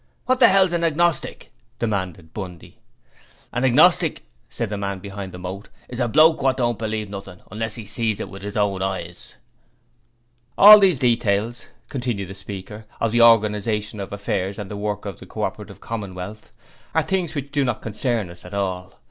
[0.25, 2.79] 'What the 'ell's an agnostic?' demanded Bundy.
[3.53, 7.39] 'An agnostic,' said the man behind the moat, 'is a bloke wot don't believe nothing
[7.51, 9.35] unless 'e see it with 'is own eyes.'
[10.57, 15.19] 'All these details,' continued the speaker, 'of the organization of affairs and the work of
[15.19, 16.51] the Co operative Commonwealth,
[16.95, 18.95] are things which do not concern us at all.